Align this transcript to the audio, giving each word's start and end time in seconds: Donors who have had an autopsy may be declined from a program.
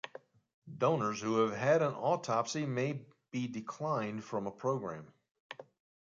Donors 0.79 1.21
who 1.21 1.37
have 1.45 1.55
had 1.55 1.83
an 1.83 1.93
autopsy 1.93 2.65
may 2.65 3.05
be 3.29 3.45
declined 3.47 4.23
from 4.23 4.47
a 4.47 4.51
program. 4.51 5.13